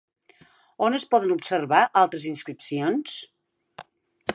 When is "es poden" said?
0.99-1.35